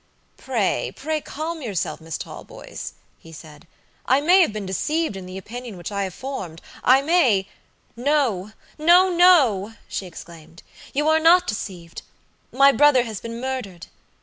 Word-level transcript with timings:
"Pray, 0.37 0.91
pray 0.95 1.21
calm 1.21 1.61
yourself, 1.61 2.01
Miss 2.01 2.17
Talboys," 2.17 2.93
he 3.19 3.31
said; 3.31 3.67
"I 4.07 4.19
may 4.19 4.41
have 4.41 4.51
been 4.51 4.65
deceived 4.65 5.15
in 5.15 5.27
the 5.27 5.37
opinion 5.37 5.77
which 5.77 5.91
I 5.91 6.05
have 6.05 6.13
formed; 6.15 6.59
I 6.83 7.03
may" 7.03 7.47
"No, 7.95 8.51
no, 8.79 9.11
no," 9.15 9.75
she 9.87 10.07
exclaimed, 10.07 10.63
"you 10.91 11.07
are 11.07 11.19
not 11.19 11.45
deceived. 11.45 12.01
My 12.51 12.71
brother 12.71 13.03
has 13.03 13.21
been 13.21 13.39
murdered. 13.39 13.85